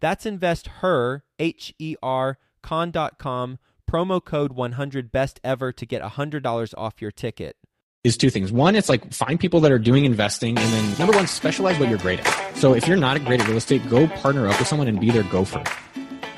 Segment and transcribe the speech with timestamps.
[0.00, 3.58] That's investher, H E R, con.com
[3.90, 7.56] promo code 100 best ever to get $100 off your ticket
[8.04, 8.50] is two things.
[8.50, 11.88] One, it's like find people that are doing investing, and then number one, specialize what
[11.88, 12.56] you're great at.
[12.56, 15.10] So if you're not great at real estate, go partner up with someone and be
[15.10, 15.62] their gopher.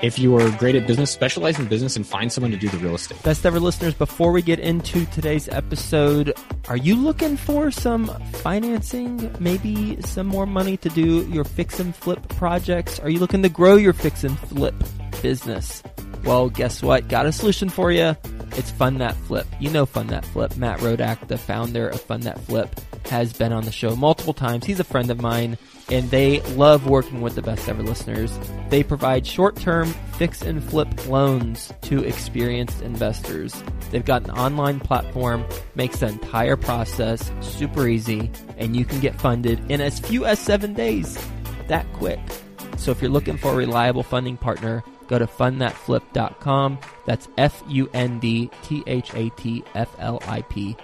[0.02, 2.78] If you are great at business, specialize in business and find someone to do the
[2.78, 3.22] real estate.
[3.22, 6.34] Best ever listeners, before we get into today's episode,
[6.68, 9.32] are you looking for some financing?
[9.38, 12.98] Maybe some more money to do your fix and flip projects?
[12.98, 14.74] Are you looking to grow your fix and flip
[15.20, 15.82] business?
[16.24, 17.08] Well, guess what?
[17.08, 18.16] Got a solution for you.
[18.56, 19.46] It's Fund That Flip.
[19.60, 20.56] You know Fund That Flip.
[20.56, 22.68] Matt Rodak, the founder of Fund That Flip,
[23.06, 24.64] has been on the show multiple times.
[24.64, 25.58] He's a friend of mine,
[25.90, 28.38] and they love working with the best ever listeners.
[28.68, 33.62] They provide short term fix and flip loans to experienced investors.
[33.90, 39.20] They've got an online platform, makes the entire process super easy, and you can get
[39.20, 41.18] funded in as few as seven days.
[41.68, 42.20] That quick.
[42.76, 46.78] So if you're looking for a reliable funding partner, go to fundthatflip.com.
[47.04, 50.76] That's F U N D T H A T F L I P.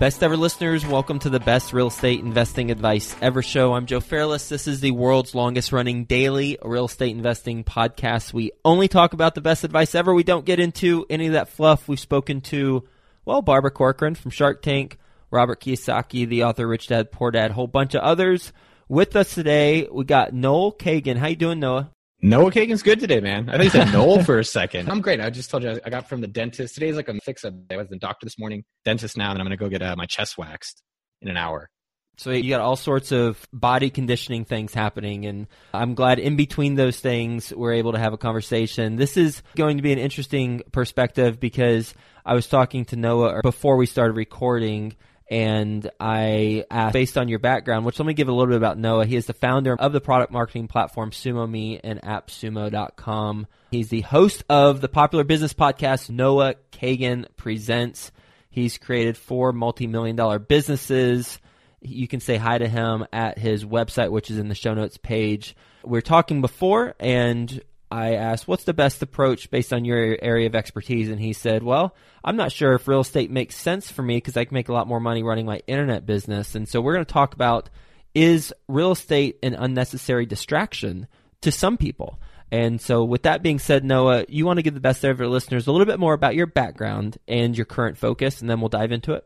[0.00, 3.72] Best ever listeners, welcome to the best real estate investing advice ever show.
[3.72, 4.48] I'm Joe Fairless.
[4.48, 8.32] This is the world's longest running daily real estate investing podcast.
[8.32, 10.12] We only talk about the best advice ever.
[10.12, 11.86] We don't get into any of that fluff.
[11.86, 12.82] We've spoken to,
[13.24, 14.98] well, Barbara Corcoran from Shark Tank,
[15.30, 18.52] Robert Kiyosaki, the author Rich Dad Poor Dad, a whole bunch of others.
[18.88, 21.16] With us today, we got Noel Kagan.
[21.16, 21.92] How you doing, Noah?
[22.20, 23.48] Noah Kagan's good today, man.
[23.48, 24.90] I thought you said Noel for a second.
[24.90, 25.20] I'm great.
[25.20, 26.74] I just told you I got from the dentist.
[26.74, 27.76] Today's like a fix up day.
[27.76, 29.94] I was the doctor this morning, dentist now, and I'm going to go get uh,
[29.96, 30.82] my chest waxed
[31.22, 31.70] in an hour.
[32.16, 36.74] So you got all sorts of body conditioning things happening, and I'm glad in between
[36.74, 38.96] those things we're able to have a conversation.
[38.96, 41.94] This is going to be an interesting perspective because
[42.26, 44.96] I was talking to Noah before we started recording
[45.30, 48.78] and I asked based on your background, which let me give a little bit about
[48.78, 49.06] Noah.
[49.06, 53.46] He is the founder of the product marketing platform SumoMe and AppSumo.com.
[53.70, 58.10] He's the host of the popular business podcast Noah Kagan Presents.
[58.50, 61.38] He's created four multi-million dollar businesses.
[61.80, 64.96] You can say hi to him at his website, which is in the show notes
[64.96, 65.54] page.
[65.84, 70.46] We are talking before, and I asked, what's the best approach based on your area
[70.46, 71.08] of expertise?
[71.08, 74.36] And he said, well, I'm not sure if real estate makes sense for me because
[74.36, 76.54] I can make a lot more money running my internet business.
[76.54, 77.70] And so we're going to talk about
[78.14, 81.06] is real estate an unnecessary distraction
[81.42, 82.18] to some people?
[82.50, 85.66] And so, with that being said, Noah, you want to give the best ever listeners
[85.66, 88.90] a little bit more about your background and your current focus, and then we'll dive
[88.90, 89.24] into it.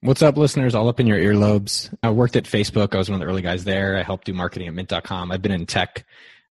[0.00, 0.74] What's up, listeners?
[0.74, 1.92] All up in your earlobes.
[2.02, 2.94] I worked at Facebook.
[2.94, 3.96] I was one of the early guys there.
[3.96, 5.32] I helped do marketing at mint.com.
[5.32, 6.04] I've been in tech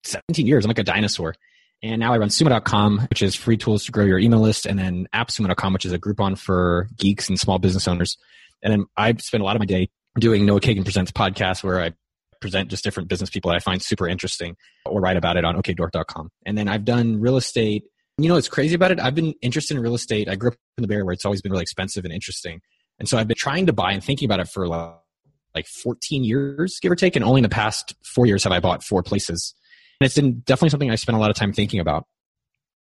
[0.04, 0.66] 17 years.
[0.66, 1.36] I'm like a dinosaur.
[1.84, 4.80] And now I run sumo.com, which is free tools to grow your email list, and
[4.80, 8.18] then appsumo.com, which is a Groupon for geeks and small business owners.
[8.64, 11.80] And then I spend a lot of my day doing Noah Kagan Presents podcast where
[11.80, 11.94] I
[12.42, 15.56] present just different business people that I find super interesting or write about it on
[15.56, 16.30] okdork.com.
[16.46, 17.84] And then I've done real estate.
[18.18, 19.00] You know what's crazy about it?
[19.00, 20.28] I've been interested in real estate.
[20.28, 22.62] I grew up in the Bay Area where it's always been really expensive and interesting.
[23.00, 26.80] And so I've been trying to buy and thinking about it for like 14 years,
[26.82, 27.16] give or take.
[27.16, 29.54] And only in the past four years have I bought four places
[30.00, 32.06] it's definitely something I spent a lot of time thinking about.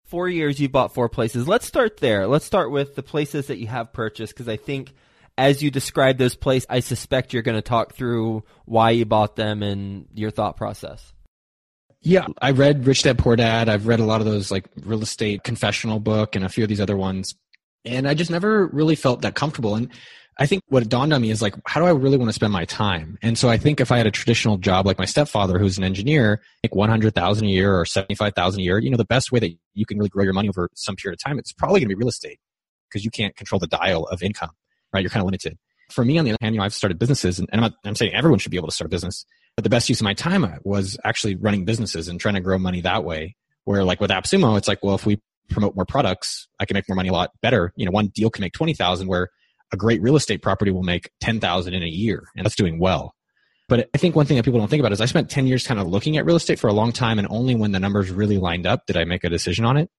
[0.04, 1.48] Four years, you bought four places.
[1.48, 2.26] Let's start there.
[2.26, 4.92] Let's start with the places that you have purchased because I think
[5.36, 9.36] as you describe those places, I suspect you're going to talk through why you bought
[9.36, 11.12] them and your thought process.
[12.02, 13.68] Yeah, I read Rich Dad Poor Dad.
[13.68, 16.68] I've read a lot of those like real estate confessional book and a few of
[16.68, 17.34] these other ones.
[17.86, 19.74] And I just never really felt that comfortable.
[19.74, 19.90] And
[20.38, 22.52] I think what dawned on me is like, how do I really want to spend
[22.52, 23.18] my time?
[23.22, 25.84] And so I think if I had a traditional job like my stepfather, who's an
[25.84, 29.50] engineer, like 100,000 a year or 75,000 a year, you know, the best way that
[29.74, 31.94] you can really grow your money over some period of time, it's probably going to
[31.94, 32.40] be real estate
[32.88, 34.50] because you can't control the dial of income,
[34.92, 35.02] right?
[35.02, 35.56] You're kind of limited.
[35.90, 37.94] For me, on the other hand, you know, I've started businesses and, I'm, not, I'm
[37.94, 39.24] saying everyone should be able to start a business,
[39.56, 42.40] but the best use of my time uh, was actually running businesses and trying to
[42.40, 43.36] grow money that way.
[43.64, 46.88] Where like with AppSumo, it's like, well, if we promote more products, I can make
[46.88, 47.72] more money a lot better.
[47.76, 49.30] You know, one deal can make 20,000 where
[49.72, 53.14] a great real estate property will make 10,000 in a year and that's doing well.
[53.68, 55.66] But I think one thing that people don't think about is I spent 10 years
[55.66, 58.10] kind of looking at real estate for a long time and only when the numbers
[58.10, 59.90] really lined up did I make a decision on it.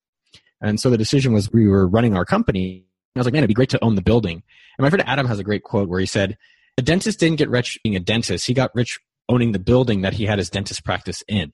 [0.61, 2.85] And so the decision was we were running our company.
[3.15, 4.43] I was like, man, it'd be great to own the building.
[4.77, 6.37] And my friend Adam has a great quote where he said,
[6.77, 8.45] a dentist didn't get rich being a dentist.
[8.45, 11.53] He got rich owning the building that he had his dentist practice in.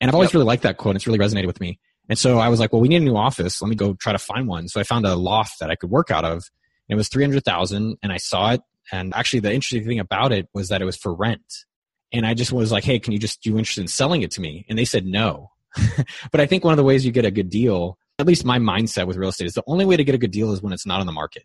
[0.00, 0.34] And I've always yep.
[0.34, 0.96] really liked that quote.
[0.96, 1.78] It's really resonated with me.
[2.08, 3.60] And so I was like, well, we need a new office.
[3.60, 4.68] Let me go try to find one.
[4.68, 6.44] So I found a loft that I could work out of.
[6.88, 8.62] It was 300,000 and I saw it.
[8.92, 11.64] And actually the interesting thing about it was that it was for rent.
[12.12, 14.40] And I just was like, Hey, can you just, you interested in selling it to
[14.40, 14.64] me?
[14.68, 15.50] And they said no.
[16.32, 18.58] but I think one of the ways you get a good deal, at least my
[18.58, 20.72] mindset with real estate is the only way to get a good deal is when
[20.72, 21.44] it's not on the market.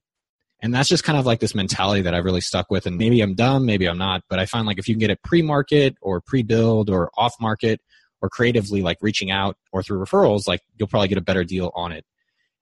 [0.62, 2.86] And that's just kind of like this mentality that I've really stuck with.
[2.86, 5.10] And maybe I'm dumb, maybe I'm not, but I find like if you can get
[5.10, 7.82] it pre-market or pre-build or off market
[8.22, 11.70] or creatively like reaching out or through referrals, like you'll probably get a better deal
[11.76, 12.06] on it.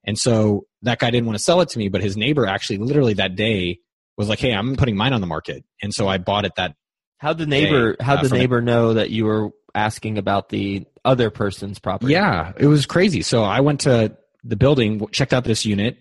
[0.03, 2.77] And so that guy didn't want to sell it to me, but his neighbor actually
[2.79, 3.79] literally that day
[4.17, 5.63] was like, Hey, I'm putting mine on the market.
[5.81, 6.75] And so I bought it that.
[7.17, 8.63] How the neighbor, how uh, the neighbor it.
[8.63, 12.13] know that you were asking about the other person's property?
[12.13, 13.21] Yeah, it was crazy.
[13.21, 15.97] So I went to the building, checked out this unit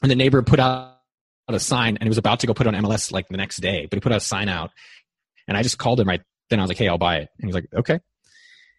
[0.00, 0.94] and the neighbor put out
[1.48, 3.86] a sign and he was about to go put on MLS like the next day,
[3.90, 4.70] but he put out a sign out
[5.48, 6.60] and I just called him right then.
[6.60, 7.28] I was like, Hey, I'll buy it.
[7.40, 8.00] And he's like, okay.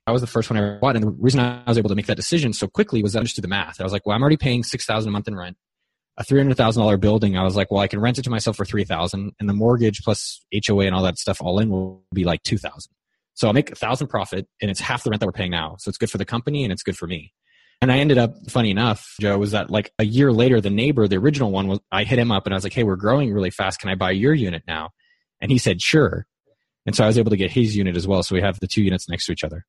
[0.09, 0.95] I was the first one I bought.
[0.95, 3.44] And the reason I was able to make that decision so quickly was I understood
[3.44, 3.79] the math.
[3.79, 5.57] I was like, well, I'm already paying 6000 a month in rent.
[6.17, 9.31] A $300,000 building, I was like, well, I can rent it to myself for 3000
[9.39, 12.91] and the mortgage plus HOA and all that stuff all in will be like 2000
[13.35, 15.77] So I'll make a thousand profit and it's half the rent that we're paying now.
[15.79, 17.31] So it's good for the company and it's good for me.
[17.81, 21.07] And I ended up, funny enough, Joe, was that like a year later, the neighbor,
[21.07, 23.31] the original one was, I hit him up and I was like, Hey, we're growing
[23.33, 23.79] really fast.
[23.79, 24.89] Can I buy your unit now?
[25.41, 26.25] And he said, sure.
[26.85, 28.23] And so I was able to get his unit as well.
[28.23, 29.65] So we have the two units next to each other.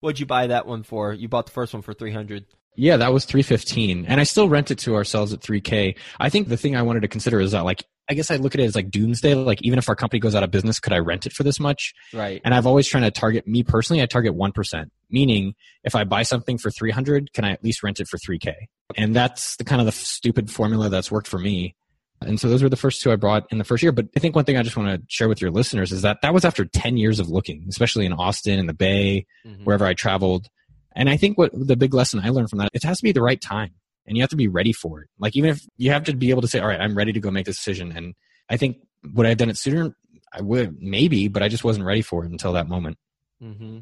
[0.00, 1.12] What'd you buy that one for?
[1.12, 2.46] You bought the first one for 300.
[2.76, 4.06] Yeah, that was 315.
[4.06, 5.96] And I still rent it to ourselves at 3K.
[6.18, 8.56] I think the thing I wanted to consider is that like I guess I look
[8.56, 9.34] at it as like doomsday.
[9.34, 11.60] Like even if our company goes out of business, could I rent it for this
[11.60, 11.94] much?
[12.12, 12.40] Right.
[12.44, 14.02] And I've always trying to target me personally.
[14.02, 15.54] I target one percent, meaning
[15.84, 18.40] if I buy something for three hundred, can I at least rent it for three
[18.40, 18.68] k?
[18.96, 21.76] And that's the kind of the stupid formula that's worked for me.
[22.20, 23.92] And so those were the first two I brought in the first year.
[23.92, 26.18] But I think one thing I just want to share with your listeners is that
[26.22, 29.64] that was after 10 years of looking, especially in Austin and the Bay, mm-hmm.
[29.64, 30.48] wherever I traveled.
[30.94, 33.12] And I think what the big lesson I learned from that, it has to be
[33.12, 33.70] the right time
[34.06, 35.08] and you have to be ready for it.
[35.18, 37.20] Like even if you have to be able to say, all right, I'm ready to
[37.20, 37.92] go make this decision.
[37.96, 38.14] And
[38.48, 38.78] I think
[39.14, 39.94] would I have done it sooner?
[40.32, 42.98] I would maybe, but I just wasn't ready for it until that moment.
[43.42, 43.78] Mm-hmm.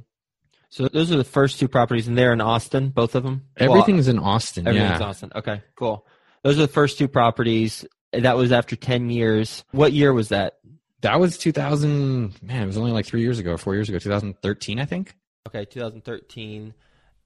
[0.71, 3.45] So those are the first two properties, and they're in Austin, both of them.
[3.57, 4.69] Everything's well, in Austin.
[4.69, 5.07] Everything's yeah.
[5.07, 5.33] Austin.
[5.35, 6.07] Okay, cool.
[6.43, 7.87] Those are the first two properties.
[8.13, 9.65] That was after 10 years.
[9.73, 10.55] What year was that?
[11.03, 12.43] That was 2000.
[12.43, 15.15] Man, it was only like three years ago, four years ago, 2013, I think.
[15.47, 16.75] Okay, 2013.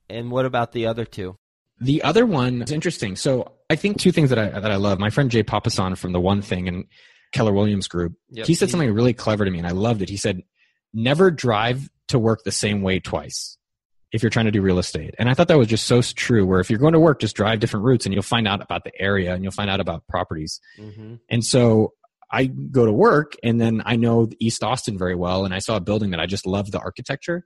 [0.09, 1.37] And what about the other two?
[1.79, 3.15] The other one is interesting.
[3.15, 4.99] So I think two things that I that I love.
[4.99, 6.85] My friend Jay Papasan from the One Thing and
[7.31, 8.13] Keller Williams Group.
[8.29, 8.45] Yep.
[8.45, 10.09] He said something really clever to me, and I loved it.
[10.09, 10.43] He said,
[10.93, 13.57] "Never drive to work the same way twice."
[14.13, 15.15] If you're trying to do real estate.
[15.17, 17.35] And I thought that was just so true, where if you're going to work, just
[17.35, 20.07] drive different routes and you'll find out about the area and you'll find out about
[20.07, 20.61] properties.
[20.77, 21.15] Mm-hmm.
[21.31, 21.93] And so
[22.31, 25.45] I go to work and then I know East Austin very well.
[25.45, 27.45] And I saw a building that I just love the architecture.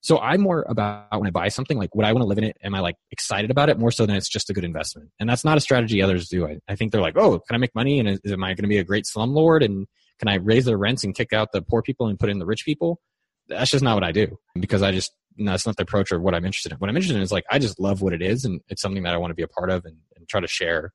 [0.00, 2.44] So I'm more about when I buy something, like would I want to live in
[2.44, 2.56] it?
[2.62, 5.10] Am I like excited about it more so than it's just a good investment?
[5.20, 6.46] And that's not a strategy others do.
[6.46, 8.00] I, I think they're like, oh, can I make money?
[8.00, 9.62] And is, am I going to be a great slumlord?
[9.62, 9.86] And
[10.18, 12.46] can I raise the rents and kick out the poor people and put in the
[12.46, 13.02] rich people?
[13.48, 16.20] That's just not what I do because I just, no, that's not the approach or
[16.20, 16.78] what I'm interested in.
[16.78, 19.02] What I'm interested in is like, I just love what it is and it's something
[19.02, 20.92] that I want to be a part of and, and try to share.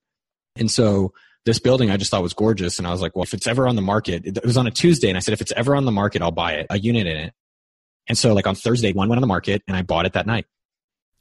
[0.55, 1.13] And so
[1.45, 2.77] this building I just thought was gorgeous.
[2.77, 4.71] And I was like, well, if it's ever on the market, it was on a
[4.71, 5.09] Tuesday.
[5.09, 7.17] And I said, if it's ever on the market, I'll buy it, a unit in
[7.17, 7.33] it.
[8.07, 10.27] And so like on Thursday, one went on the market and I bought it that
[10.27, 10.45] night.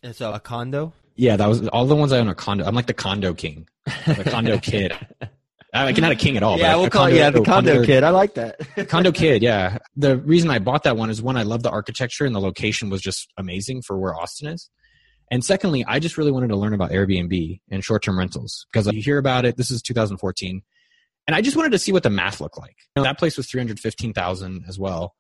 [0.03, 0.93] And so a condo?
[1.17, 2.65] Yeah, that was all the ones I own are condo.
[2.65, 3.69] I'm like the condo king,
[4.07, 4.95] the condo kid.
[5.75, 6.59] I'm not a king at all.
[6.59, 8.05] Yeah, we'll call condo, yeah the condo under, kid.
[8.05, 8.61] I like that.
[8.89, 9.43] condo kid.
[9.43, 9.79] Yeah.
[9.97, 12.91] The reason I bought that one is one, I love the architecture and the location
[12.91, 14.71] was just amazing for where Austin is.
[15.31, 19.03] And secondly, I just really wanted to learn about Airbnb and short-term rentals because you
[19.03, 19.57] hear about it.
[19.57, 20.63] This is 2014,
[21.27, 22.77] and I just wanted to see what the math looked like.
[22.95, 25.15] You know, that place was 315,000 as well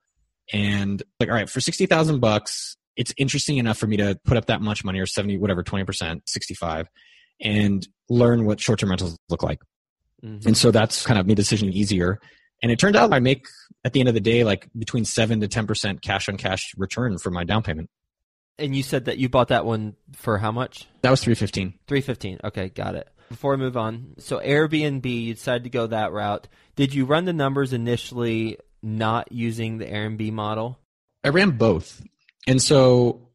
[0.52, 4.46] and like all right for 60,000 bucks it's interesting enough for me to put up
[4.46, 6.88] that much money or 70 whatever 20% 65
[7.40, 9.60] and learn what short-term rentals look like
[10.24, 10.46] mm-hmm.
[10.46, 12.20] and so that's kind of made the decision easier.
[12.62, 13.46] And it turned out i make
[13.84, 17.18] at the end of the day like between 7 to 10% cash on cash return
[17.18, 17.90] for my down payment.
[18.58, 20.86] And you said that you bought that one for how much?
[21.02, 23.08] That was 315 315 okay got it.
[23.28, 26.48] Before we move on so airbnb you decided to go that route.
[26.76, 30.78] Did you run the numbers initially not using the Airbnb model?
[31.24, 32.02] I ran both.
[32.46, 33.28] And so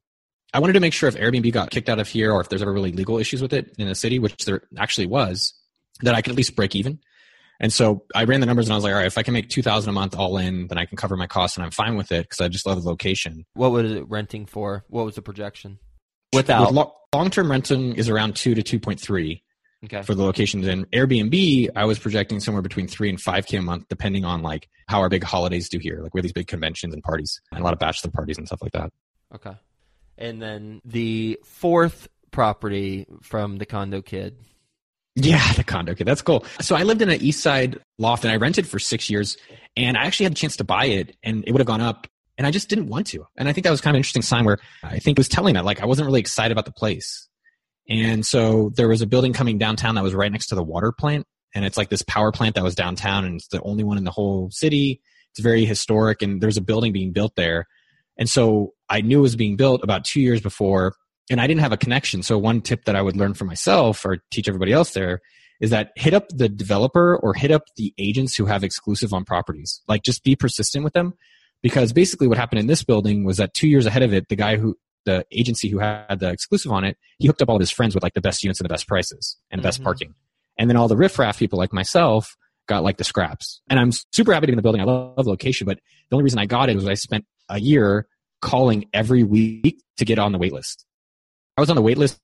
[0.54, 2.62] I wanted to make sure if Airbnb got kicked out of here or if there's
[2.62, 5.54] ever really legal issues with it in the city, which there actually was,
[6.02, 7.00] that I could at least break even.
[7.60, 9.34] And so I ran the numbers and I was like, all right, if I can
[9.34, 11.98] make 2000 a month all in, then I can cover my costs and I'm fine
[11.98, 13.46] with it because I just love the location.
[13.54, 14.86] What was it renting for?
[14.88, 15.80] What was the projection?
[16.34, 19.42] Without with lo- long-term renting is around 2 to 2.3
[19.86, 20.02] okay.
[20.04, 23.88] for the locations in Airbnb, I was projecting somewhere between 3 and 5k a month
[23.90, 26.00] depending on like how our big holidays do here.
[26.02, 28.48] Like we have these big conventions and parties and a lot of bachelor parties and
[28.48, 28.94] stuff like that.
[29.36, 29.58] Okay.
[30.18, 34.38] And then the fourth property from the condo kid
[35.26, 36.46] yeah, the condo Okay, That's cool.
[36.62, 39.38] So I lived in an east side loft and I rented for six years
[39.76, 42.08] and I actually had a chance to buy it and it would have gone up
[42.38, 43.26] and I just didn't want to.
[43.38, 45.28] And I think that was kind of an interesting sign where I think it was
[45.28, 47.28] telling that like I wasn't really excited about the place.
[47.90, 50.92] And so there was a building coming downtown that was right next to the water
[50.92, 51.26] plant.
[51.54, 54.04] And it's like this power plant that was downtown and it's the only one in
[54.04, 55.02] the whole city.
[55.32, 57.66] It's very historic and there's a building being built there.
[58.18, 60.96] And so I knew it was being built about two years before
[61.30, 62.24] and I didn't have a connection.
[62.24, 65.22] So one tip that I would learn for myself or teach everybody else there
[65.60, 69.26] is that hit up the developer or hit up the agents who have exclusive on
[69.26, 69.82] properties.
[69.88, 71.14] Like just be persistent with them
[71.62, 74.36] because basically what happened in this building was that two years ahead of it, the
[74.36, 77.62] guy who the agency who had the exclusive on it, he hooked up all of
[77.62, 79.68] his friends with like the best units and the best prices and mm-hmm.
[79.68, 80.14] best parking.
[80.58, 82.36] And then all the riffraff people like myself
[82.68, 83.62] got like the scraps.
[83.70, 84.82] And I'm super happy to be in the building.
[84.82, 87.60] I love, love location, but the only reason I got it was I spent a
[87.60, 88.08] year
[88.42, 90.86] calling every week to get on the wait list.
[91.60, 92.18] I was on the wait list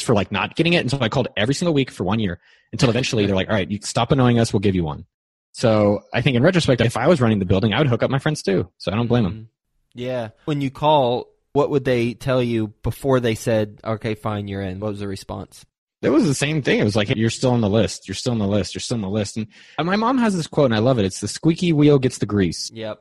[0.00, 0.78] for like not getting it.
[0.78, 2.40] And so I called every single week for one year
[2.72, 4.52] until eventually they're like, all right, you stop annoying us.
[4.52, 5.06] We'll give you one.
[5.52, 8.10] So I think in retrospect, if I was running the building, I would hook up
[8.10, 8.68] my friends too.
[8.78, 9.32] So I don't blame them.
[9.32, 10.00] Mm-hmm.
[10.00, 10.28] Yeah.
[10.46, 14.80] When you call, what would they tell you before they said, okay, fine, you're in?
[14.80, 15.64] What was the response?
[16.02, 16.80] It was the same thing.
[16.80, 18.08] It was like, hey, you're still on the list.
[18.08, 18.74] You're still on the list.
[18.74, 19.36] You're still on the list.
[19.36, 19.46] And
[19.78, 21.04] my mom has this quote and I love it.
[21.04, 22.70] It's the squeaky wheel gets the grease.
[22.74, 23.00] Yep.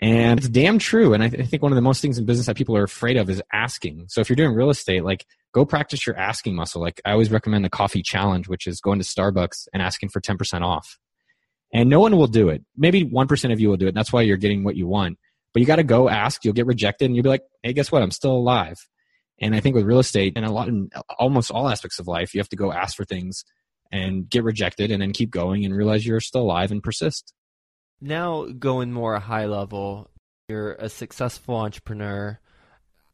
[0.00, 1.12] And it's damn true.
[1.12, 2.84] And I, th- I, think one of the most things in business that people are
[2.84, 4.06] afraid of is asking.
[4.08, 6.80] So if you're doing real estate, like go practice your asking muscle.
[6.80, 10.20] Like I always recommend the coffee challenge, which is going to Starbucks and asking for
[10.20, 10.98] 10% off.
[11.72, 12.62] And no one will do it.
[12.76, 13.94] Maybe 1% of you will do it.
[13.94, 15.18] That's why you're getting what you want.
[15.52, 16.44] But you got to go ask.
[16.44, 18.02] You'll get rejected and you'll be like, hey, guess what?
[18.02, 18.78] I'm still alive.
[19.40, 22.34] And I think with real estate and a lot in almost all aspects of life,
[22.34, 23.44] you have to go ask for things
[23.90, 27.32] and get rejected and then keep going and realize you're still alive and persist.
[28.00, 30.10] Now, going more high level,
[30.48, 32.38] you're a successful entrepreneur.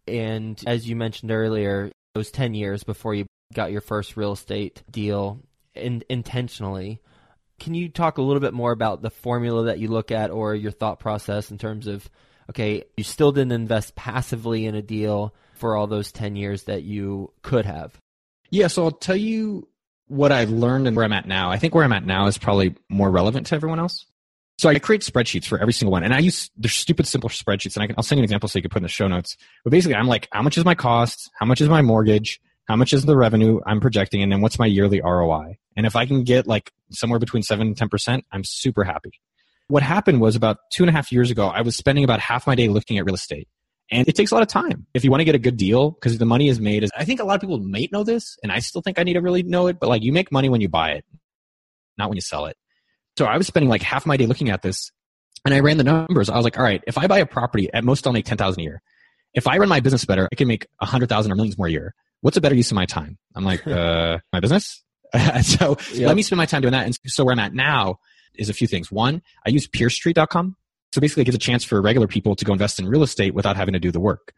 [0.07, 4.33] And as you mentioned earlier, it was 10 years before you got your first real
[4.33, 5.41] estate deal
[5.75, 7.01] in, intentionally.
[7.59, 10.55] Can you talk a little bit more about the formula that you look at or
[10.55, 12.09] your thought process in terms of,
[12.51, 16.83] okay, you still didn't invest passively in a deal for all those 10 years that
[16.83, 17.97] you could have?
[18.51, 19.69] Yeah, so I'll tell you
[20.09, 21.51] what I've learned and where I'm at now.
[21.51, 24.05] I think where I'm at now is probably more relevant to everyone else.
[24.59, 27.75] So I create spreadsheets for every single one, and I use they're stupid simple spreadsheets,
[27.77, 29.09] and I can, I'll send you an example so you can put in the show
[29.09, 29.37] notes.
[29.65, 31.31] But basically, I'm like, how much is my cost?
[31.39, 32.41] How much is my mortgage?
[32.67, 34.23] How much is the revenue I'm projecting?
[34.23, 35.59] And then what's my yearly ROI?
[35.77, 39.21] And if I can get like somewhere between seven and ten percent, I'm super happy.
[39.69, 42.47] What happened was about two and a half years ago, I was spending about half
[42.47, 43.49] my day looking at real estate.
[43.91, 44.87] And it takes a lot of time.
[44.95, 47.21] If you want to get a good deal, because the money is made, I think
[47.21, 49.43] a lot of people might know this, and I still think I need to really
[49.43, 51.05] know it, but like you make money when you buy it,
[51.99, 52.57] not when you sell it.
[53.17, 54.91] So I was spending like half my day looking at this
[55.45, 56.29] and I ran the numbers.
[56.29, 58.61] I was like, all right, if I buy a property, at most I'll make 10,000
[58.61, 58.83] a year.
[59.35, 61.95] If I run my business better, I can make 100,000 or millions more a year.
[62.21, 63.19] What's a better use of my time?
[63.35, 64.83] I'm like, uh, my business?
[65.43, 66.09] so yep.
[66.09, 66.87] let me spend my time doing that.
[66.87, 67.99] And so where I'm at now
[68.35, 68.91] is a few things.
[68.91, 70.57] One, I use peerstreet.com.
[70.93, 73.35] So basically it gives a chance for regular people to go invest in real estate
[73.35, 74.33] without having to do the work.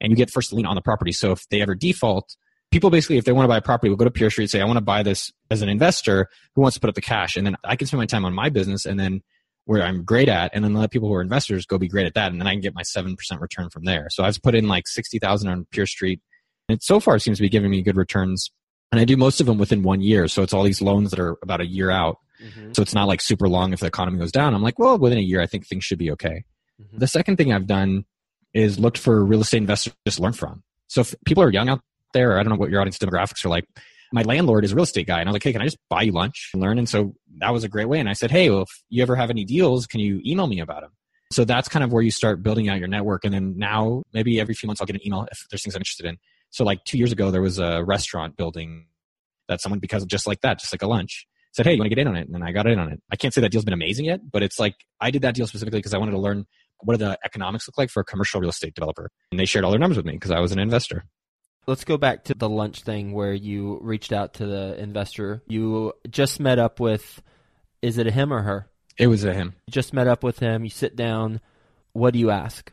[0.00, 1.12] And you get first lien on the property.
[1.12, 2.36] So if they ever default,
[2.70, 4.50] people basically, if they want to buy a property, will go to Peer Street, and
[4.50, 7.00] say, I want to buy this as an investor who wants to put up the
[7.00, 7.36] cash.
[7.36, 9.22] And then I can spend my time on my business and then
[9.66, 12.14] where I'm great at, and then let people who are investors go be great at
[12.14, 12.32] that.
[12.32, 14.08] And then I can get my 7% return from there.
[14.10, 16.20] So I've put in like 60,000 on Peer Street.
[16.68, 18.50] And so far seems to be giving me good returns.
[18.90, 20.26] And I do most of them within one year.
[20.28, 22.16] So it's all these loans that are about a year out.
[22.42, 22.72] Mm-hmm.
[22.72, 24.54] So it's not like super long if the economy goes down.
[24.54, 26.44] I'm like, well, within a year, I think things should be okay.
[26.80, 26.98] Mm-hmm.
[26.98, 28.06] The second thing I've done
[28.54, 30.64] is looked for real estate investors to just learn from.
[30.88, 31.80] So if people are young out
[32.12, 32.38] there.
[32.38, 33.64] I don't know what your audience demographics are like.
[34.12, 35.78] My landlord is a real estate guy, and I was like, "Hey, can I just
[35.88, 38.00] buy you lunch and learn?" And so that was a great way.
[38.00, 40.60] And I said, "Hey, well, if you ever have any deals, can you email me
[40.60, 40.90] about them?"
[41.32, 43.24] So that's kind of where you start building out your network.
[43.24, 45.80] And then now, maybe every few months, I'll get an email if there's things I'm
[45.80, 46.18] interested in.
[46.50, 48.86] So like two years ago, there was a restaurant building
[49.48, 51.86] that someone, because of just like that, just like a lunch, said, Hey, you want
[51.86, 52.28] to get in on it?
[52.28, 53.00] And I got in on it.
[53.12, 55.46] I can't say that deal's been amazing yet, but it's like I did that deal
[55.46, 56.46] specifically because I wanted to learn
[56.80, 59.10] what do the economics look like for a commercial real estate developer.
[59.30, 61.04] And they shared all their numbers with me because I was an investor.
[61.70, 65.40] Let's go back to the lunch thing where you reached out to the investor.
[65.46, 67.22] You just met up with,
[67.80, 68.68] is it a him or her?
[68.98, 69.54] It was a him.
[69.68, 70.64] You just met up with him.
[70.64, 71.40] You sit down.
[71.92, 72.72] What do you ask?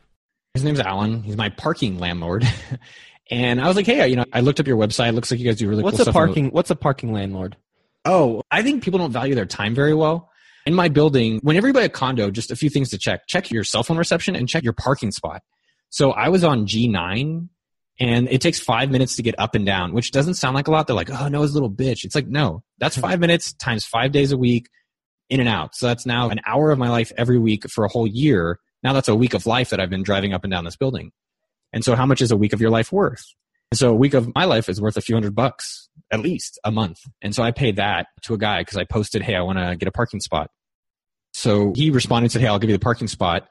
[0.52, 1.22] His name's Alan.
[1.22, 2.44] He's my parking landlord.
[3.30, 5.10] and I was like, hey, you know, I looked up your website.
[5.10, 6.14] It looks like you guys do really what's cool a stuff.
[6.14, 6.48] parking?
[6.48, 7.56] What's a parking landlord?
[8.04, 10.28] Oh, I think people don't value their time very well.
[10.66, 13.28] In my building, when everybody a condo, just a few things to check.
[13.28, 15.44] Check your cell phone reception and check your parking spot.
[15.88, 17.48] So I was on G9
[18.00, 20.70] and it takes five minutes to get up and down, which doesn't sound like a
[20.70, 20.86] lot.
[20.86, 22.04] They're like, oh, no, it's a little bitch.
[22.04, 23.02] It's like, no, that's hmm.
[23.02, 24.68] five minutes times five days a week
[25.28, 25.74] in and out.
[25.74, 28.60] So that's now an hour of my life every week for a whole year.
[28.82, 31.12] Now that's a week of life that I've been driving up and down this building.
[31.72, 33.26] And so how much is a week of your life worth?
[33.70, 36.58] And so a week of my life is worth a few hundred bucks at least
[36.64, 37.00] a month.
[37.20, 39.76] And so I paid that to a guy because I posted, Hey, I want to
[39.76, 40.50] get a parking spot.
[41.34, 43.48] So he responded and said, Hey, I'll give you the parking spot.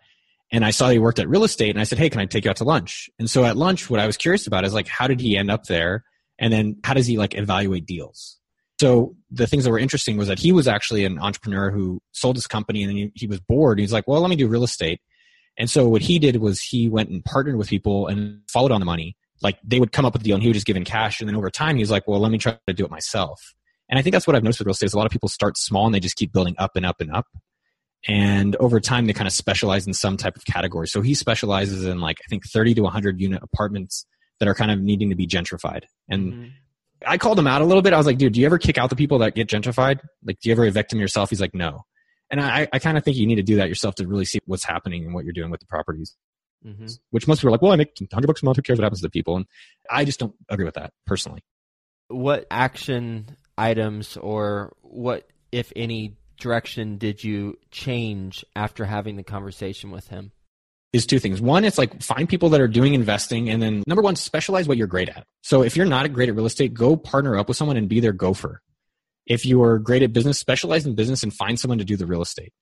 [0.51, 2.46] And I saw he worked at real estate and I said, Hey, can I take
[2.46, 3.10] you out to lunch?
[3.20, 5.51] And so at lunch, what I was curious about is like, how did he end
[5.51, 6.06] up there?
[6.39, 8.38] And then how does he like evaluate deals?
[8.80, 12.36] So the things that were interesting was that he was actually an entrepreneur who sold
[12.36, 13.80] his company and he, he was bored.
[13.80, 15.01] He's like, well, let me do real estate.
[15.58, 18.80] And so what he did was he went and partnered with people and followed on
[18.80, 19.18] the money.
[19.42, 21.20] Like they would come up with a deal and he would just give in cash.
[21.20, 23.56] And then over time, he was like, well, let me try to do it myself.
[23.89, 25.30] And I think that's what I've noticed with real estate is a lot of people
[25.30, 27.25] start small and they just keep building up and up and up.
[28.08, 30.88] And over time, they kind of specialize in some type of category.
[30.88, 34.06] So he specializes in like, I think 30 to 100 unit apartments
[34.39, 35.84] that are kind of needing to be gentrified.
[36.10, 36.48] And mm-hmm.
[37.06, 37.94] I called him out a little bit.
[37.94, 40.00] I was like, dude, do you ever kick out the people that get gentrified?
[40.24, 41.30] Like, do you ever evict them yourself?
[41.30, 41.86] He's like, no.
[42.30, 44.39] And I, I kind of think you need to do that yourself to really see
[44.46, 46.16] what's happening and what you're doing with the properties.
[46.66, 46.88] Mm-hmm.
[47.12, 48.58] Which most people are like, well, I make 100 bucks a month.
[48.58, 49.38] Who cares what happens to the people?
[49.38, 49.46] And
[49.89, 51.44] I just don't agree with that personally.
[52.10, 59.91] What action items or what, if any, direction did you change after having the conversation
[59.91, 60.32] with him?
[60.94, 61.41] Is two things.
[61.41, 64.77] One, it's like find people that are doing investing, and then number one, specialize what
[64.77, 65.25] you're great at.
[65.41, 68.00] So if you're not great at real estate, go partner up with someone and be
[68.00, 68.62] their gopher.
[69.25, 72.08] If you are great at business, specialize in business and find someone to do the
[72.08, 72.53] real estate.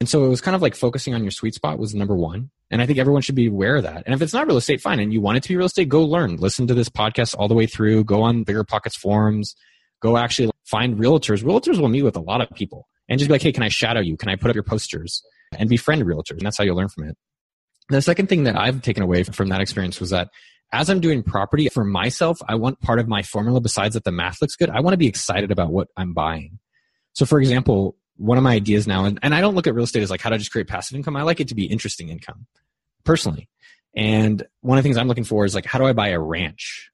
[0.00, 2.50] And so it was kind of like focusing on your sweet spot was number one.
[2.70, 4.02] And I think everyone should be aware of that.
[4.06, 4.98] And if it's not real estate, fine.
[4.98, 6.36] And you want it to be real estate, go learn.
[6.36, 8.04] Listen to this podcast all the way through.
[8.04, 9.54] Go on Bigger Pockets forums.
[10.00, 11.44] Go actually find realtors.
[11.44, 13.68] Realtors will meet with a lot of people and just be like, hey, can I
[13.68, 14.16] shadow you?
[14.16, 15.22] Can I put up your posters?
[15.56, 16.32] And befriend realtors.
[16.32, 17.16] And that's how you'll learn from it.
[17.88, 20.28] The second thing that I've taken away from that experience was that
[20.72, 24.10] as I'm doing property for myself, I want part of my formula besides that the
[24.10, 24.70] math looks good.
[24.70, 26.58] I want to be excited about what I'm buying.
[27.12, 29.84] So for example, one of my ideas now, and, and I don't look at real
[29.84, 31.16] estate as like how to just create passive income.
[31.16, 32.46] I like it to be interesting income
[33.04, 33.48] personally.
[33.94, 36.18] And one of the things I'm looking for is like, how do I buy a
[36.18, 36.90] ranch?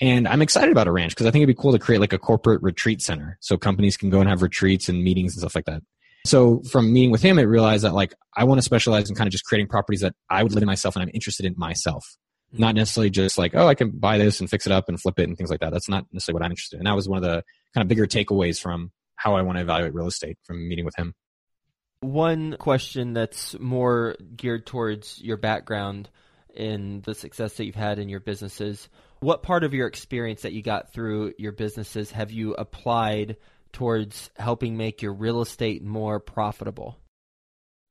[0.00, 2.12] And I'm excited about a ranch because I think it'd be cool to create like
[2.12, 5.54] a corporate retreat center so companies can go and have retreats and meetings and stuff
[5.54, 5.82] like that.
[6.26, 9.28] So from meeting with him, I realized that like I want to specialize in kind
[9.28, 12.16] of just creating properties that I would live in myself and I'm interested in myself.
[12.52, 12.62] Mm-hmm.
[12.62, 15.18] Not necessarily just like, oh, I can buy this and fix it up and flip
[15.18, 15.70] it and things like that.
[15.70, 16.80] That's not necessarily what I'm interested in.
[16.80, 17.42] And that was one of the
[17.74, 20.96] kind of bigger takeaways from how I want to evaluate real estate from meeting with
[20.96, 21.14] him.
[22.00, 26.10] One question that's more geared towards your background
[26.54, 28.88] in the success that you've had in your businesses
[29.24, 33.36] what part of your experience that you got through your businesses have you applied
[33.72, 36.98] towards helping make your real estate more profitable?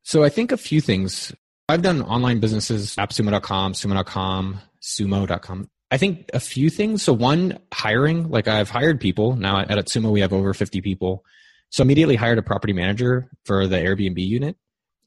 [0.04, 1.34] So I think a few things.
[1.67, 5.69] I've done online businesses, appsumo.com, sumo.com, sumo.com.
[5.89, 7.02] I think a few things.
[7.02, 9.36] So one, hiring, like I've hired people.
[9.36, 11.24] Now at AppSumo, we have over 50 people.
[11.69, 14.56] So immediately hired a property manager for the Airbnb unit.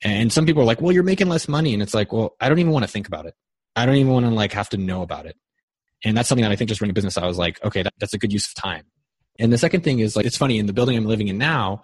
[0.02, 1.72] And some people are like, well, you're making less money.
[1.72, 3.34] And it's like, well, I don't even want to think about it.
[3.76, 5.36] I don't even want to like have to know about it.
[6.04, 7.94] And that's something that I think just running a business, I was like, okay, that,
[7.98, 8.84] that's a good use of time.
[9.38, 11.82] And the second thing is like, it's funny in the building I'm living in now,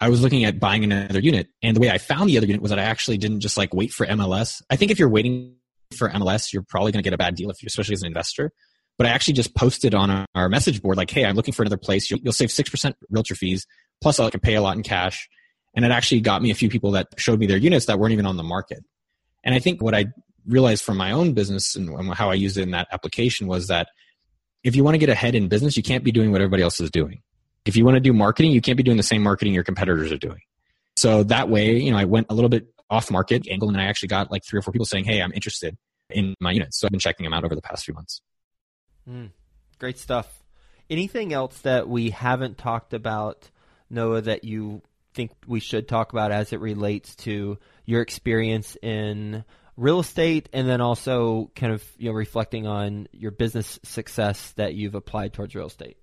[0.00, 1.48] I was looking at buying another unit.
[1.62, 3.72] And the way I found the other unit was that I actually didn't just like
[3.72, 4.62] wait for MLS.
[4.68, 5.56] I think if you're waiting
[5.96, 8.08] for MLS, you're probably going to get a bad deal, if you, especially as an
[8.08, 8.52] investor.
[8.98, 11.76] But I actually just posted on our message board, like, hey, I'm looking for another
[11.76, 12.10] place.
[12.10, 13.66] You'll, you'll save 6% realtor fees.
[14.02, 15.28] Plus, I can pay a lot in cash.
[15.74, 18.12] And it actually got me a few people that showed me their units that weren't
[18.12, 18.82] even on the market.
[19.44, 20.06] And I think what I
[20.46, 23.88] realized from my own business and how I used it in that application was that
[24.62, 26.80] if you want to get ahead in business, you can't be doing what everybody else
[26.80, 27.22] is doing.
[27.64, 30.12] If you want to do marketing, you can't be doing the same marketing your competitors
[30.12, 30.40] are doing.
[30.96, 33.84] So that way, you know, I went a little bit off market angle and I
[33.84, 35.76] actually got like three or four people saying, Hey, I'm interested
[36.10, 36.80] in my units.
[36.80, 38.22] So I've been checking them out over the past few months.
[39.08, 39.30] Mm,
[39.78, 40.44] great stuff.
[40.88, 43.50] Anything else that we haven't talked about,
[43.90, 44.82] Noah, that you
[45.14, 49.44] think we should talk about as it relates to your experience in
[49.76, 54.74] real estate and then also kind of you know reflecting on your business success that
[54.74, 55.96] you've applied towards real estate?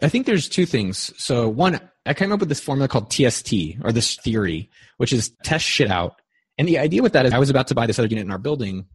[0.00, 1.12] I think there's two things.
[1.22, 3.52] So one i came up with this formula called tst
[3.84, 6.20] or this theory which is test shit out.
[6.56, 8.30] And the idea with that is i was about to buy this other unit in
[8.30, 8.86] our building.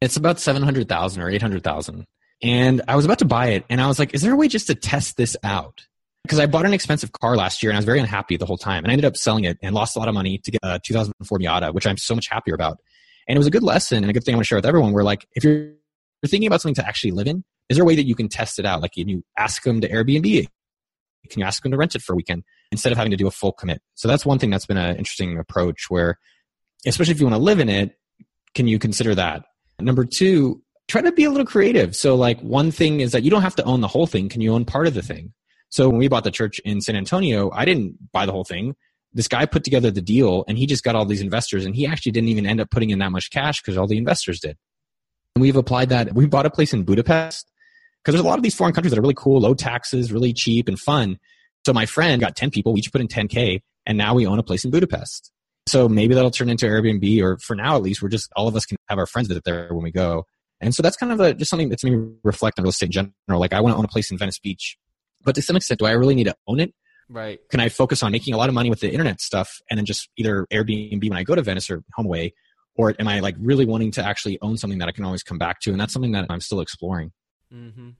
[0.00, 2.06] It's about 700000 or 800000
[2.42, 4.48] and i was about to buy it and i was like is there a way
[4.48, 5.86] just to test this out?
[6.22, 8.58] Because I bought an expensive car last year and I was very unhappy the whole
[8.58, 8.84] time.
[8.84, 10.78] And I ended up selling it and lost a lot of money to get a
[10.84, 12.80] 2004 Miata, which I'm so much happier about.
[13.28, 14.66] And it was a good lesson and a good thing I want to share with
[14.66, 15.72] everyone where like, if you're,
[16.26, 18.58] thinking about something to actually live in, is there a way that you can test
[18.58, 18.82] it out?
[18.82, 20.48] Like, can you ask them to Airbnb
[21.30, 23.28] Can you ask them to rent it for a weekend instead of having to do
[23.28, 23.80] a full commit?
[23.94, 26.18] So that's one thing that's been an interesting approach where,
[26.84, 27.96] especially if you want to live in it,
[28.56, 29.44] can you consider that?
[29.78, 31.94] Number two, try to be a little creative.
[31.94, 34.28] So like one thing is that you don't have to own the whole thing.
[34.28, 35.32] Can you own part of the thing?
[35.70, 38.74] So when we bought the church in San Antonio, I didn't buy the whole thing.
[39.12, 41.86] This guy put together the deal and he just got all these investors and he
[41.86, 44.56] actually didn't even end up putting in that much cash because all the investors did.
[45.34, 46.14] And we've applied that.
[46.14, 47.50] We bought a place in Budapest
[48.02, 50.32] because there's a lot of these foreign countries that are really cool, low taxes, really
[50.32, 51.18] cheap and fun.
[51.66, 54.38] So my friend got 10 people, we each put in 10K and now we own
[54.38, 55.30] a place in Budapest.
[55.66, 58.56] So maybe that'll turn into Airbnb or for now at least, we're just, all of
[58.56, 60.24] us can have our friends visit there when we go.
[60.60, 62.86] And so that's kind of a, just something that's made me reflect on real estate
[62.86, 63.40] in general.
[63.40, 64.76] Like I want to own a place in Venice Beach,
[65.24, 66.74] but to some extent, do I really need to own it?
[67.08, 67.40] Right.
[67.50, 69.86] Can I focus on making a lot of money with the internet stuff and then
[69.86, 72.32] just either Airbnb when I go to Venice or HomeAway?
[72.74, 75.36] Or am I like really wanting to actually own something that I can always come
[75.36, 75.70] back to?
[75.72, 77.10] And that's something that I'm still exploring.
[77.52, 77.90] Mm-hmm.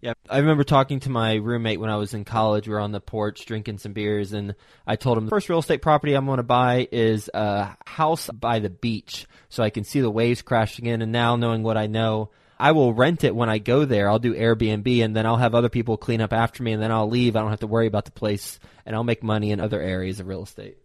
[0.00, 2.68] Yeah, I remember talking to my roommate when I was in college.
[2.68, 4.54] We were on the porch drinking some beers, and
[4.86, 8.30] I told him the first real estate property I'm going to buy is a house
[8.32, 11.02] by the beach, so I can see the waves crashing in.
[11.02, 14.08] And now, knowing what I know, I will rent it when I go there.
[14.08, 16.90] I'll do Airbnb, and then I'll have other people clean up after me, and then
[16.90, 17.36] I'll leave.
[17.36, 20.18] I don't have to worry about the place, and I'll make money in other areas
[20.18, 20.78] of real estate.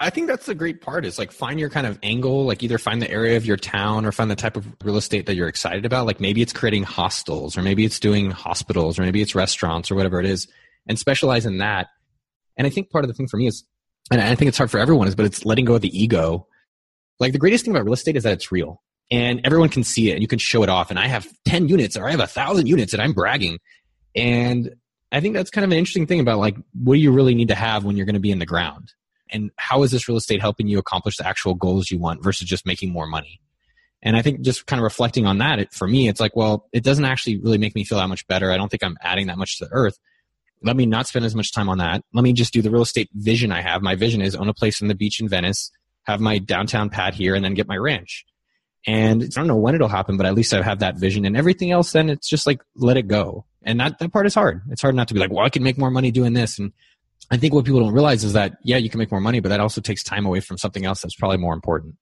[0.00, 2.78] I think that's the great part is like find your kind of angle, like either
[2.78, 5.46] find the area of your town or find the type of real estate that you're
[5.46, 6.06] excited about.
[6.06, 9.94] Like maybe it's creating hostels or maybe it's doing hospitals or maybe it's restaurants or
[9.94, 10.48] whatever it is
[10.88, 11.86] and specialize in that.
[12.56, 13.64] And I think part of the thing for me is,
[14.10, 16.48] and I think it's hard for everyone is, but it's letting go of the ego.
[17.20, 20.10] Like the greatest thing about real estate is that it's real and everyone can see
[20.10, 20.90] it and you can show it off.
[20.90, 23.60] And I have 10 units or I have a thousand units and I'm bragging.
[24.16, 24.74] And
[25.12, 27.48] I think that's kind of an interesting thing about like, what do you really need
[27.48, 28.92] to have when you're going to be in the ground?
[29.32, 32.46] and how is this real estate helping you accomplish the actual goals you want versus
[32.46, 33.40] just making more money
[34.02, 36.68] and i think just kind of reflecting on that it, for me it's like well
[36.72, 39.26] it doesn't actually really make me feel that much better i don't think i'm adding
[39.26, 39.98] that much to the earth
[40.62, 42.82] let me not spend as much time on that let me just do the real
[42.82, 45.70] estate vision i have my vision is own a place on the beach in venice
[46.04, 48.24] have my downtown pad here and then get my ranch
[48.86, 51.36] and i don't know when it'll happen but at least i have that vision and
[51.36, 54.62] everything else then it's just like let it go and that, that part is hard
[54.70, 56.72] it's hard not to be like well i can make more money doing this and
[57.30, 59.50] I think what people don't realize is that, yeah, you can make more money, but
[59.50, 61.96] that also takes time away from something else that's probably more important.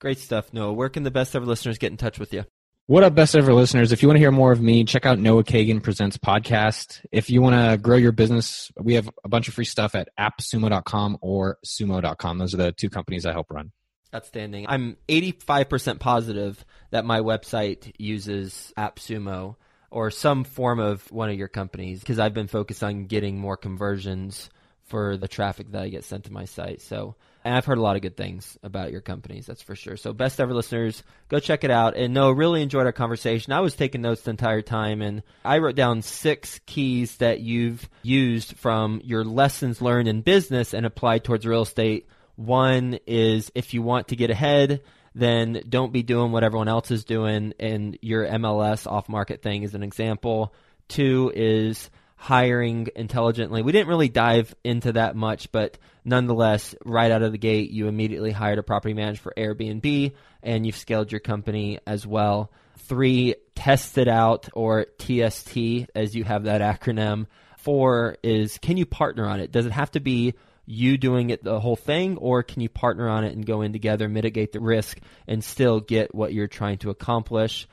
[0.00, 0.72] Great stuff, Noah.
[0.72, 2.44] Where can the best ever listeners get in touch with you?
[2.86, 3.90] What up, best ever listeners?
[3.90, 7.04] If you want to hear more of me, check out Noah Kagan Presents podcast.
[7.10, 10.08] If you want to grow your business, we have a bunch of free stuff at
[10.20, 12.38] appsumo.com or sumo.com.
[12.38, 13.72] Those are the two companies I help run.
[14.14, 14.66] Outstanding.
[14.68, 19.56] I'm 85% positive that my website uses AppSumo
[19.90, 23.56] or some form of one of your companies because I've been focused on getting more
[23.56, 24.50] conversions
[24.86, 26.80] for the traffic that I get sent to my site.
[26.80, 29.96] So, and I've heard a lot of good things about your companies, that's for sure.
[29.96, 31.96] So, best ever listeners, go check it out.
[31.96, 33.52] And no, really enjoyed our conversation.
[33.52, 37.88] I was taking notes the entire time, and I wrote down six keys that you've
[38.02, 42.08] used from your lessons learned in business and applied towards real estate.
[42.36, 44.82] One is if you want to get ahead,
[45.14, 47.54] then don't be doing what everyone else is doing.
[47.58, 50.54] And your MLS off market thing is an example.
[50.88, 53.62] Two is hiring intelligently.
[53.62, 57.88] We didn't really dive into that much, but nonetheless, right out of the gate, you
[57.88, 62.50] immediately hired a property manager for Airbnb and you've scaled your company as well.
[62.80, 65.56] Three, test it out or TST
[65.94, 67.26] as you have that acronym.
[67.58, 69.50] Four is can you partner on it?
[69.50, 70.34] Does it have to be
[70.66, 73.72] you doing it the whole thing, or can you partner on it and go in
[73.72, 77.68] together, mitigate the risk, and still get what you're trying to accomplish?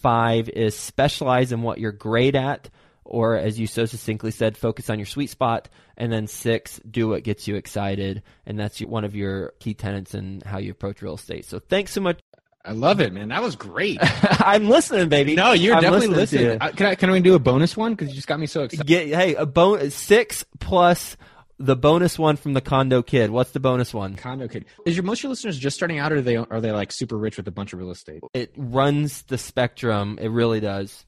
[0.00, 2.70] Five is specialize in what you're great at,
[3.04, 5.68] or as you so succinctly said, focus on your sweet spot.
[5.96, 8.22] And then six, do what gets you excited.
[8.46, 11.44] And that's one of your key tenets in how you approach real estate.
[11.44, 12.18] So thanks so much.
[12.64, 13.28] I love it, man.
[13.28, 13.98] That was great.
[14.22, 15.34] I'm listening, baby.
[15.36, 16.44] No, you're I'm definitely listening.
[16.44, 16.62] listening.
[16.62, 17.92] Uh, Can I can we do a bonus one?
[17.92, 18.86] Because you just got me so excited.
[18.86, 21.18] Get, hey, a bonus six plus
[21.58, 23.30] the bonus one from the condo kid.
[23.30, 24.16] What's the bonus one?
[24.16, 24.64] Condo kid.
[24.86, 26.92] Is your most of your listeners just starting out, or are they are they like
[26.92, 28.22] super rich with a bunch of real estate?
[28.32, 30.18] It runs the spectrum.
[30.20, 31.04] It really does.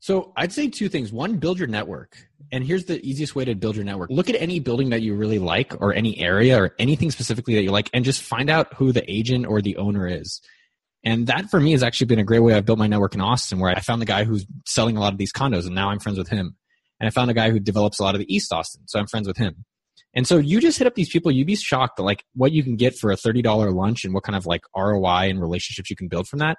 [0.00, 1.12] So I'd say two things.
[1.12, 2.28] One, build your network.
[2.52, 4.10] And here's the easiest way to build your network.
[4.10, 7.62] Look at any building that you really like or any area or anything specifically that
[7.62, 10.42] you like and just find out who the agent or the owner is.
[11.04, 13.22] And that for me has actually been a great way I've built my network in
[13.22, 15.88] Austin where I found the guy who's selling a lot of these condos and now
[15.88, 16.54] I'm friends with him.
[17.00, 18.82] And I found a guy who develops a lot of the East Austin.
[18.86, 19.64] So I'm friends with him.
[20.14, 22.62] And so you just hit up these people, you'd be shocked at like what you
[22.62, 25.96] can get for a $30 lunch and what kind of like ROI and relationships you
[25.96, 26.56] can build from that.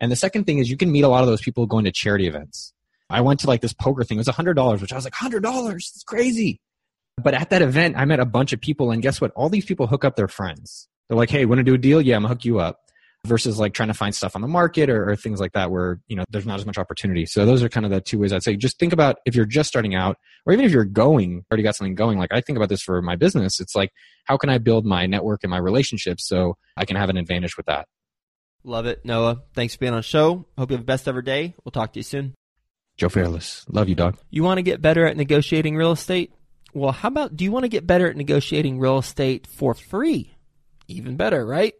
[0.00, 1.92] And the second thing is you can meet a lot of those people going to
[1.92, 2.72] charity events.
[3.08, 4.18] I went to like this poker thing.
[4.18, 5.90] It was a hundred dollars, which I was like, hundred dollars.
[5.94, 6.60] It's crazy.
[7.22, 9.32] But at that event, I met a bunch of people and guess what?
[9.32, 10.88] All these people hook up their friends.
[11.08, 12.00] They're like, Hey, want to do a deal?
[12.00, 12.80] Yeah, I'm gonna hook you up.
[13.26, 16.00] Versus like trying to find stuff on the market or, or, things like that where
[16.08, 17.26] you know there's not as much opportunity.
[17.26, 18.56] So those are kind of the two ways i'd say.
[18.56, 21.76] Just think about if you're just starting out or even if you're going already got
[21.76, 23.60] something going like i think about this for my business.
[23.60, 23.90] It's like
[24.24, 27.56] how can i build my network and my relationships so i can have an advantage
[27.56, 27.86] with that?
[28.64, 29.04] Love it.
[29.04, 30.46] Noah thanks for being on the show.
[30.56, 31.54] Hope you have the best ever day.
[31.64, 32.34] We'll talk to you soon.
[32.96, 33.64] Joe fairless.
[33.68, 34.16] Love you dog.
[34.30, 36.32] You want to get better at negotiating real estate?
[36.72, 40.34] Well how about do you want to get better at negotiating real estate for free?
[40.88, 41.74] Even better right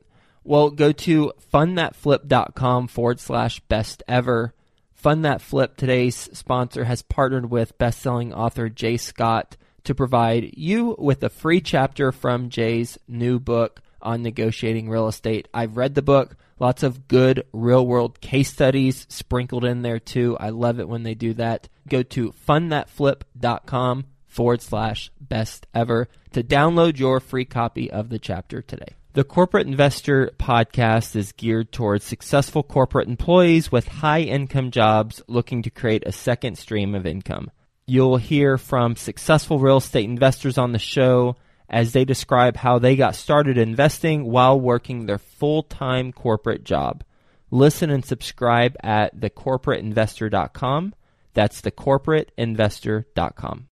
[0.45, 4.55] well, go to fundthatflip.com forward slash best ever.
[4.93, 10.95] Fund That Flip, today's sponsor, has partnered with bestselling author Jay Scott to provide you
[10.99, 15.49] with a free chapter from Jay's new book on negotiating real estate.
[15.55, 20.37] I've read the book, lots of good real world case studies sprinkled in there too.
[20.39, 21.69] I love it when they do that.
[21.89, 28.63] Go to fundthatflip.com forward slash best ever to download your free copy of the chapter
[28.63, 28.95] today.
[29.13, 35.63] The Corporate Investor podcast is geared towards successful corporate employees with high income jobs looking
[35.63, 37.51] to create a second stream of income.
[37.87, 41.35] You'll hear from successful real estate investors on the show
[41.69, 47.03] as they describe how they got started investing while working their full time corporate job.
[47.51, 50.95] Listen and subscribe at thecorporateinvestor.com.
[51.35, 53.67] That's thecorporateinvestor.com.